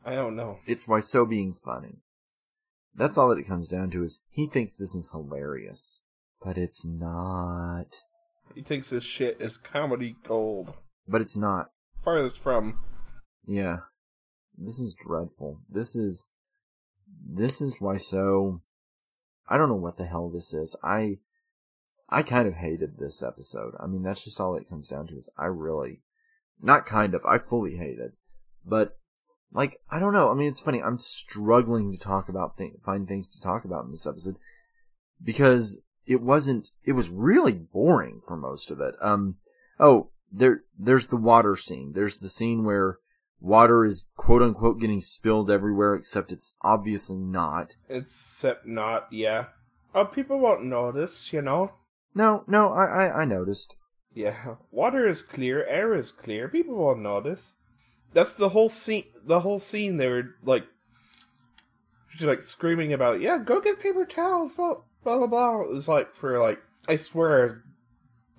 I 0.05 0.15
don't 0.15 0.35
know. 0.35 0.59
it's 0.67 0.85
Wiseau 0.85 1.27
being 1.27 1.53
funny. 1.53 2.01
That's 2.95 3.17
all 3.17 3.29
that 3.29 3.39
it 3.39 3.47
comes 3.47 3.69
down 3.69 3.89
to 3.91 4.03
is 4.03 4.19
he 4.29 4.45
thinks 4.45 4.75
this 4.75 4.93
is 4.93 5.09
hilarious, 5.11 6.01
but 6.43 6.57
it's 6.57 6.85
not. 6.85 8.01
He 8.53 8.61
thinks 8.61 8.89
this 8.89 9.03
shit 9.03 9.37
is 9.39 9.57
comedy 9.57 10.17
gold. 10.27 10.73
But 11.07 11.21
it's 11.21 11.37
not. 11.37 11.71
Farthest 12.03 12.37
from. 12.37 12.79
Yeah. 13.45 13.77
This 14.57 14.79
is 14.79 14.93
dreadful. 14.93 15.61
This 15.69 15.95
is 15.95 16.29
this 17.25 17.61
is 17.61 17.79
Wiseau 17.79 18.61
I 19.47 19.57
don't 19.57 19.69
know 19.69 19.75
what 19.75 19.97
the 19.97 20.05
hell 20.05 20.29
this 20.29 20.53
is. 20.53 20.75
I 20.83 21.17
I 22.09 22.23
kind 22.23 22.47
of 22.47 22.55
hated 22.55 22.97
this 22.97 23.23
episode. 23.23 23.73
I 23.79 23.87
mean, 23.87 24.03
that's 24.03 24.23
just 24.23 24.39
all 24.39 24.55
it 24.55 24.69
comes 24.69 24.87
down 24.87 25.07
to 25.07 25.15
is 25.15 25.29
I 25.37 25.45
really 25.45 26.03
not 26.61 26.85
kind 26.85 27.13
of, 27.13 27.25
I 27.25 27.37
fully 27.37 27.77
hate 27.77 27.99
it. 27.99 28.13
But 28.65 28.97
like 29.51 29.77
I 29.91 29.99
don't 29.99 30.13
know. 30.13 30.31
I 30.31 30.33
mean, 30.33 30.47
it's 30.47 30.61
funny. 30.61 30.81
I'm 30.81 30.99
struggling 30.99 31.91
to 31.91 31.99
talk 31.99 32.29
about 32.29 32.57
th- 32.57 32.73
find 32.85 33.07
things 33.07 33.27
to 33.29 33.41
talk 33.41 33.65
about 33.65 33.85
in 33.85 33.91
this 33.91 34.07
episode 34.07 34.37
because 35.23 35.81
it 36.05 36.21
wasn't 36.21 36.71
it 36.83 36.93
was 36.93 37.09
really 37.09 37.53
boring 37.53 38.21
for 38.25 38.37
most 38.37 38.71
of 38.71 38.79
it. 38.79 38.95
Um 39.01 39.35
oh, 39.79 40.09
there 40.31 40.63
there's 40.77 41.07
the 41.07 41.17
water 41.17 41.55
scene. 41.55 41.93
There's 41.93 42.17
the 42.17 42.29
scene 42.29 42.63
where 42.63 42.99
water 43.43 43.85
is 43.85 44.05
quote 44.15 44.41
unquote 44.41 44.79
getting 44.79 45.01
spilled 45.01 45.51
everywhere 45.51 45.93
except 45.93 46.31
it's 46.31 46.55
obviously 46.61 47.17
not. 47.17 47.77
Except 47.89 48.65
not, 48.65 49.07
yeah. 49.11 49.47
Oh, 49.93 50.05
people 50.05 50.39
won't 50.39 50.63
notice, 50.63 51.31
you 51.31 51.41
know? 51.41 51.73
No, 52.15 52.43
no, 52.47 52.73
I 52.73 52.85
I, 52.85 53.21
I 53.21 53.25
noticed. 53.25 53.75
Yeah. 54.13 54.55
Water 54.71 55.07
is 55.07 55.21
clear, 55.21 55.65
air 55.65 55.93
is 55.93 56.11
clear, 56.11 56.47
people 56.47 56.75
won't 56.75 57.01
notice. 57.01 57.53
That's 58.13 58.33
the 58.33 58.49
whole 58.49 58.69
scene, 58.69 59.05
the 59.25 59.41
whole 59.41 59.59
scene 59.59 59.97
they 59.97 60.07
were, 60.07 60.35
like, 60.43 60.65
she's 62.11 62.27
like 62.27 62.41
screaming 62.41 62.93
about, 62.93 63.21
yeah, 63.21 63.37
go 63.39 63.59
get 63.59 63.81
paper 63.81 64.05
towels, 64.05 64.55
blah, 64.55 64.75
blah, 65.03 65.17
blah, 65.17 65.27
blah. 65.27 65.61
It 65.61 65.73
was 65.73 65.87
like, 65.87 66.15
for 66.15 66.39
like, 66.39 66.59
I 66.87 66.95
swear, 66.95 67.63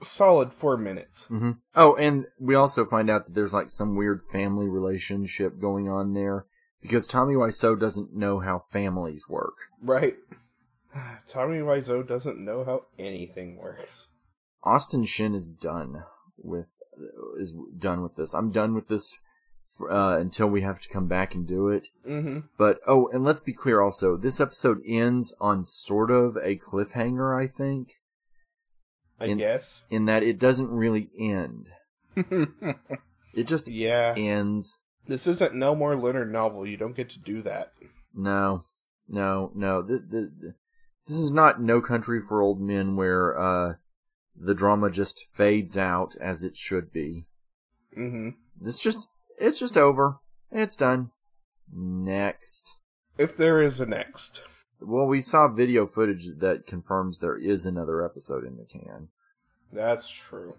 solid 0.05 0.53
four 0.53 0.77
minutes. 0.77 1.25
hmm 1.25 1.53
Oh, 1.75 1.95
and 1.97 2.27
we 2.39 2.55
also 2.55 2.85
find 2.85 3.11
out 3.11 3.25
that 3.25 3.35
there's 3.35 3.55
like 3.55 3.71
some 3.71 3.97
weird 3.97 4.23
family 4.23 4.69
relationship 4.69 5.61
going 5.61 5.89
on 5.89 6.15
there 6.15 6.47
because 6.81 7.07
Tommy 7.07 7.35
Wiseau 7.35 7.79
doesn't 7.79 8.15
know 8.15 8.41
how 8.41 8.59
families 8.59 9.29
work. 9.29 9.55
Right. 9.83 10.17
Tommy 11.27 11.59
Wiseau 11.59 12.07
doesn't 12.07 12.39
know 12.39 12.65
how 12.65 12.85
anything 12.99 13.57
works. 13.57 14.09
Austin 14.63 15.05
Shin 15.05 15.35
is 15.35 15.47
done 15.47 16.05
with 16.39 16.69
is 17.39 17.55
done 17.79 18.03
with 18.03 18.17
this. 18.17 18.35
I'm 18.35 18.51
done 18.51 18.75
with 18.75 18.89
this 18.89 19.19
uh, 19.91 20.17
until 20.19 20.49
we 20.49 20.61
have 20.61 20.81
to 20.81 20.89
come 20.89 21.07
back 21.07 21.35
and 21.35 21.47
do 21.47 21.69
it. 21.69 21.89
Mm-hmm. 22.09 22.41
But 22.57 22.79
oh, 22.87 23.09
and 23.13 23.25
let's 23.25 23.41
be 23.41 23.53
clear 23.53 23.81
also, 23.81 24.17
this 24.17 24.41
episode 24.41 24.81
ends 24.87 25.35
on 25.41 25.65
sort 25.65 26.11
of 26.11 26.37
a 26.37 26.57
cliffhanger, 26.57 27.39
I 27.39 27.47
think, 27.47 27.95
I 29.25 29.31
In- 29.33 29.39
guess. 29.39 29.83
in 29.91 30.05
that 30.07 30.23
it 30.23 30.39
doesn't 30.39 30.71
really 30.71 31.11
end. 31.19 31.71
It 33.37 33.49
just 33.49 33.71
yeah. 33.71 34.15
ends. 34.17 34.81
This 35.07 35.27
isn't 35.27 35.55
an 35.55 35.63
Elmore 35.63 35.97
Leonard 35.97 36.33
novel. 36.33 36.67
You 36.67 36.77
don't 36.77 36.97
get 36.97 37.09
to 37.11 37.19
do 37.19 37.43
that. 37.43 37.73
No, 38.15 38.63
no, 39.09 39.51
no. 39.55 39.83
The, 39.83 39.95
the, 39.99 40.33
the, 40.41 40.55
this 41.07 41.19
is 41.19 41.31
not 41.31 41.61
No 41.61 41.81
Country 41.81 42.21
for 42.21 42.41
Old 42.41 42.61
Men 42.61 42.97
where 42.97 43.37
uh, 43.39 43.73
the 44.37 44.55
drama 44.55 44.91
just 44.91 45.27
fades 45.35 45.77
out 45.77 46.15
as 46.21 46.45
it 46.45 46.57
should 46.57 46.93
be. 46.93 47.27
Mm-hmm. 47.99 48.31
This 48.61 48.79
just 48.79 49.09
it's 49.39 49.59
just 49.59 49.77
over. 49.77 50.19
It's 50.51 50.77
done. 50.77 51.11
Next. 51.73 52.79
If 53.19 53.37
there 53.37 53.61
is 53.61 53.81
a 53.81 53.87
next. 53.87 54.43
Well, 54.81 55.07
we 55.07 55.21
saw 55.21 55.49
video 55.49 55.87
footage 55.87 56.29
that 56.39 56.67
confirms 56.67 57.19
there 57.19 57.37
is 57.37 57.67
another 57.67 58.05
episode 58.05 58.45
in 58.45 58.57
the 58.57 58.65
can. 58.65 59.09
That's 59.75 60.09
true. 60.09 60.55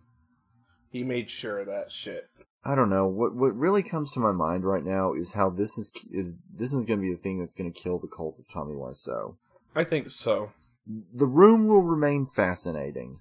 He 0.89 1.03
made 1.03 1.29
sure 1.29 1.60
of 1.60 1.67
that 1.67 1.91
shit. 1.91 2.29
I 2.63 2.74
don't 2.74 2.89
know. 2.89 3.05
What 3.05 3.36
what 3.36 3.55
really 3.55 3.84
comes 3.84 4.12
to 4.13 4.19
my 4.19 4.31
mind 4.31 4.65
right 4.65 4.84
now 4.84 5.13
is 5.13 5.34
how 5.34 5.50
this 5.50 5.77
is 5.77 5.91
is 6.12 6.34
this 6.53 6.74
is 6.74 6.86
going 6.86 7.00
to 7.00 7.07
be 7.07 7.13
the 7.13 7.22
thing 7.22 7.39
that's 7.39 7.55
going 7.55 7.72
to 7.72 7.79
kill 7.79 8.00
the 8.00 8.07
cult 8.07 8.39
of 8.39 8.48
Tommy 8.48 8.74
Wiseau. 8.74 9.36
I 9.75 9.84
think 9.84 10.10
so. 10.10 10.51
The 11.13 11.27
room 11.27 11.67
will 11.67 11.84
remain 11.84 12.25
fascinating, 12.25 13.19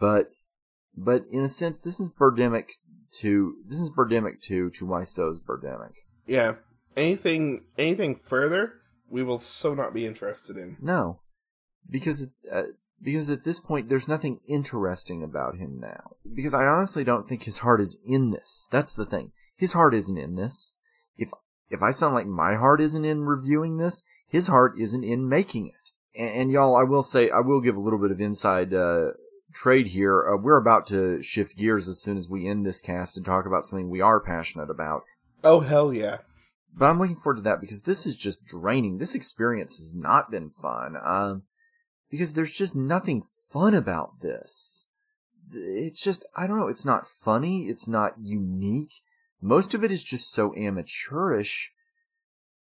but 0.00 0.30
but 0.96 1.24
in 1.30 1.42
a 1.42 1.48
sense, 1.48 1.78
this 1.78 2.00
is 2.00 2.10
Birdemic 2.10 2.70
to 3.20 3.56
this 3.64 3.78
is 3.78 3.90
Birdemic 3.90 4.40
two 4.40 4.70
to 4.70 4.86
Wiseau's 4.86 5.40
Birdemic. 5.40 5.92
Yeah. 6.26 6.54
Anything 6.96 7.62
anything 7.76 8.16
further, 8.16 8.74
we 9.08 9.22
will 9.22 9.38
so 9.38 9.72
not 9.74 9.94
be 9.94 10.04
interested 10.04 10.56
in. 10.56 10.76
No, 10.80 11.20
because 11.88 12.26
uh, 12.50 12.62
because 13.02 13.30
at 13.30 13.44
this 13.44 13.60
point 13.60 13.88
there's 13.88 14.08
nothing 14.08 14.40
interesting 14.46 15.22
about 15.22 15.56
him 15.56 15.78
now. 15.80 16.16
Because 16.34 16.54
I 16.54 16.64
honestly 16.64 17.04
don't 17.04 17.28
think 17.28 17.44
his 17.44 17.58
heart 17.58 17.80
is 17.80 17.96
in 18.06 18.30
this. 18.30 18.68
That's 18.70 18.92
the 18.92 19.06
thing. 19.06 19.32
His 19.56 19.72
heart 19.72 19.94
isn't 19.94 20.18
in 20.18 20.36
this. 20.36 20.74
If 21.16 21.30
if 21.70 21.82
I 21.82 21.90
sound 21.90 22.14
like 22.14 22.26
my 22.26 22.54
heart 22.54 22.80
isn't 22.80 23.04
in 23.04 23.24
reviewing 23.24 23.76
this, 23.76 24.04
his 24.26 24.46
heart 24.46 24.74
isn't 24.78 25.04
in 25.04 25.28
making 25.28 25.68
it. 25.68 25.92
And, 26.18 26.34
and 26.34 26.52
y'all, 26.52 26.76
I 26.76 26.82
will 26.82 27.02
say 27.02 27.30
I 27.30 27.40
will 27.40 27.60
give 27.60 27.76
a 27.76 27.80
little 27.80 27.98
bit 27.98 28.10
of 28.10 28.20
inside 28.20 28.72
uh, 28.72 29.12
trade 29.52 29.88
here. 29.88 30.26
Uh, 30.26 30.36
we're 30.36 30.56
about 30.56 30.86
to 30.88 31.22
shift 31.22 31.56
gears 31.56 31.88
as 31.88 32.00
soon 32.00 32.16
as 32.16 32.28
we 32.28 32.48
end 32.48 32.64
this 32.64 32.80
cast 32.80 33.16
and 33.16 33.26
talk 33.26 33.46
about 33.46 33.64
something 33.64 33.90
we 33.90 34.00
are 34.00 34.20
passionate 34.20 34.70
about. 34.70 35.02
Oh 35.44 35.60
hell 35.60 35.92
yeah. 35.92 36.18
But 36.74 36.86
I'm 36.86 36.98
looking 36.98 37.16
forward 37.16 37.38
to 37.38 37.42
that 37.42 37.60
because 37.60 37.82
this 37.82 38.06
is 38.06 38.14
just 38.14 38.46
draining. 38.46 38.98
This 38.98 39.14
experience 39.14 39.78
has 39.78 39.92
not 39.94 40.30
been 40.30 40.50
fun. 40.50 40.96
Um, 41.02 41.42
because 42.10 42.32
there's 42.32 42.52
just 42.52 42.74
nothing 42.74 43.24
fun 43.50 43.74
about 43.74 44.20
this. 44.20 44.86
It's 45.52 46.02
just, 46.02 46.26
I 46.36 46.46
don't 46.46 46.58
know, 46.58 46.68
it's 46.68 46.84
not 46.84 47.06
funny, 47.06 47.68
it's 47.68 47.88
not 47.88 48.14
unique. 48.20 48.94
Most 49.40 49.74
of 49.74 49.82
it 49.82 49.92
is 49.92 50.04
just 50.04 50.32
so 50.32 50.54
amateurish 50.56 51.72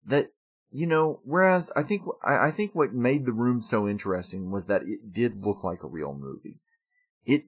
that, 0.07 0.31
you 0.71 0.87
know, 0.87 1.21
whereas 1.25 1.71
I 1.77 1.83
think, 1.83 2.03
I, 2.25 2.51
think 2.51 2.75
what 2.75 2.95
made 2.95 3.27
the 3.27 3.33
room 3.33 3.61
so 3.61 3.87
interesting 3.87 4.51
was 4.51 4.67
that 4.67 4.83
it 4.83 5.13
did 5.13 5.43
look 5.43 5.63
like 5.63 5.83
a 5.83 5.89
real 5.89 6.15
movie. 6.15 6.61
It 7.27 7.45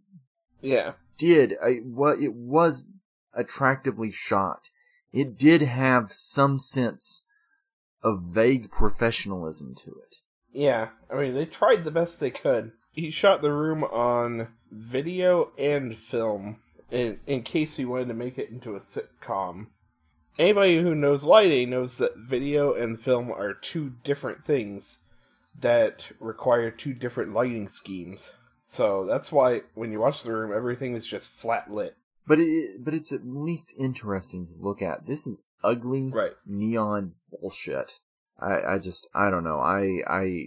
Yeah. 0.60 0.92
did, 1.16 1.56
I, 1.62 1.76
what, 1.76 2.20
it 2.20 2.34
was 2.34 2.86
attractively 3.32 4.10
shot. 4.10 4.68
It 5.12 5.38
did 5.38 5.62
have 5.62 6.12
some 6.12 6.58
sense 6.58 7.22
of 8.02 8.22
vague 8.22 8.70
professionalism 8.70 9.74
to 9.76 9.92
it. 10.06 10.16
Yeah. 10.54 10.88
I 11.10 11.16
mean 11.16 11.34
they 11.34 11.44
tried 11.44 11.84
the 11.84 11.90
best 11.90 12.20
they 12.20 12.30
could. 12.30 12.72
He 12.92 13.10
shot 13.10 13.42
the 13.42 13.52
room 13.52 13.82
on 13.84 14.48
video 14.70 15.52
and 15.58 15.96
film 15.98 16.56
in 16.90 17.18
in 17.26 17.42
case 17.42 17.76
he 17.76 17.84
wanted 17.84 18.08
to 18.08 18.14
make 18.14 18.38
it 18.38 18.50
into 18.50 18.76
a 18.76 18.80
sitcom. 18.80 19.66
Anybody 20.38 20.80
who 20.80 20.94
knows 20.94 21.24
lighting 21.24 21.70
knows 21.70 21.98
that 21.98 22.16
video 22.16 22.72
and 22.72 22.98
film 23.00 23.30
are 23.30 23.52
two 23.54 23.92
different 24.02 24.44
things 24.44 24.98
that 25.60 26.10
require 26.18 26.70
two 26.70 26.92
different 26.94 27.32
lighting 27.32 27.68
schemes. 27.68 28.32
So 28.64 29.06
that's 29.06 29.30
why 29.30 29.62
when 29.74 29.92
you 29.92 30.00
watch 30.00 30.22
the 30.22 30.32
room, 30.32 30.52
everything 30.56 30.94
is 30.96 31.06
just 31.06 31.30
flat 31.30 31.70
lit. 31.70 31.96
But 32.26 32.40
it, 32.40 32.82
but 32.84 32.94
it's 32.94 33.12
at 33.12 33.26
least 33.26 33.74
interesting 33.78 34.46
to 34.46 34.52
look 34.58 34.80
at. 34.82 35.06
This 35.06 35.26
is 35.26 35.42
ugly 35.62 36.10
Right. 36.10 36.32
neon 36.46 37.12
bullshit. 37.30 38.00
I, 38.40 38.74
I 38.74 38.78
just, 38.78 39.08
I 39.14 39.30
don't 39.30 39.44
know. 39.44 39.58
I, 39.60 40.00
I, 40.06 40.44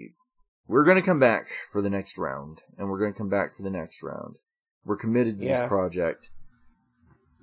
we're 0.67 0.83
gonna 0.83 1.01
come 1.01 1.19
back 1.19 1.47
for 1.71 1.81
the 1.81 1.89
next 1.89 2.17
round, 2.17 2.63
and 2.77 2.89
we're 2.89 2.99
gonna 2.99 3.13
come 3.13 3.29
back 3.29 3.53
for 3.55 3.63
the 3.63 3.69
next 3.69 4.03
round. 4.03 4.39
We're 4.85 4.97
committed 4.97 5.37
to 5.37 5.45
Yeah. 5.45 5.61
this 5.61 5.67
project. 5.67 6.31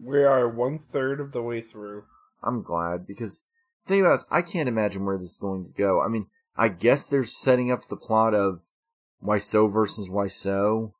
We 0.02 0.24
are 0.24 0.48
one 0.48 0.78
third 0.78 1.20
of 1.20 1.32
the 1.32 1.42
way 1.42 1.60
through. 1.60 2.04
I'm 2.42 2.62
glad 2.62 3.06
because 3.06 3.42
think 3.86 4.00
about 4.00 4.12
this, 4.12 4.26
I 4.30 4.42
can't 4.42 4.68
imagine 4.68 5.04
where 5.04 5.18
this 5.18 5.32
is 5.32 5.38
going 5.38 5.64
to 5.64 5.70
go. 5.70 6.02
I 6.02 6.08
mean, 6.08 6.26
I 6.56 6.68
guess 6.68 7.06
they're 7.06 7.22
setting 7.22 7.70
up 7.70 7.88
the 7.88 7.96
plot 7.96 8.34
of 8.34 8.64
Wiseau 9.22 9.72
versus 9.72 10.10
Wiseau. 10.10 10.92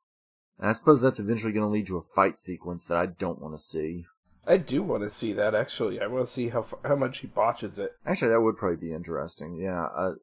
And 0.57 0.69
I 0.69 0.73
suppose 0.73 1.01
that's 1.01 1.19
eventually 1.19 1.51
going 1.51 1.65
to 1.65 1.71
lead 1.71 1.87
to 1.87 1.97
a 1.97 2.01
fight 2.01 2.37
sequence 2.37 2.85
that 2.85 2.97
I 2.97 3.05
don't 3.07 3.41
want 3.41 3.53
to 3.53 3.61
see. 3.61 4.05
I 4.47 4.57
do 4.57 4.83
want 4.83 5.03
to 5.03 5.09
see 5.09 5.33
that 5.33 5.55
actually. 5.55 5.99
I 6.01 6.07
want 6.07 6.27
to 6.27 6.31
see 6.31 6.49
how 6.49 6.65
how 6.83 6.95
much 6.95 7.19
he 7.19 7.27
botches 7.27 7.79
it. 7.79 7.93
Actually, 8.05 8.29
that 8.31 8.41
would 8.41 8.57
probably 8.57 8.77
be 8.77 8.93
interesting. 8.93 9.55
Yeah, 9.55 9.85
uh, 9.95 10.13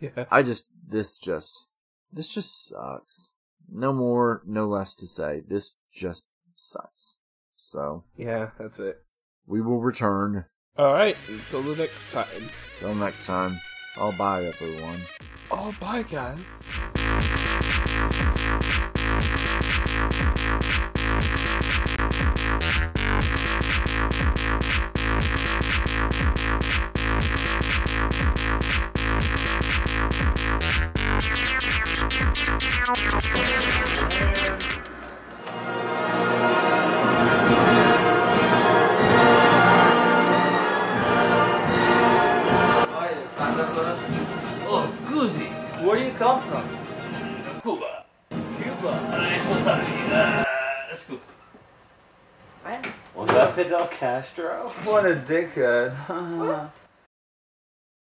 Yeah. 0.00 0.24
I 0.30 0.42
just 0.42 0.68
this 0.88 1.16
just 1.18 1.66
this 2.12 2.28
just 2.28 2.68
sucks. 2.68 3.30
No 3.70 3.92
more, 3.92 4.42
no 4.46 4.66
less 4.66 4.94
to 4.96 5.06
say. 5.06 5.42
This 5.46 5.76
just 5.92 6.26
sucks. 6.54 7.16
So 7.56 8.04
Yeah, 8.16 8.50
that's 8.58 8.78
it. 8.80 8.98
we 9.46 9.60
will 9.60 9.80
return. 9.80 10.46
All 10.76 10.92
right, 10.92 11.16
until 11.28 11.62
the 11.62 11.76
next 11.76 12.10
time. 12.10 12.26
Till 12.78 12.94
next 12.94 13.26
time. 13.26 13.58
I'll 13.96 14.12
bye 14.12 14.44
everyone. 14.44 15.00
Oh, 15.50 15.74
bye 15.80 16.02
guys. 16.02 16.38
Castro? 54.02 54.68
What 54.82 55.06
a 55.06 55.14
dickhead. 55.14 56.70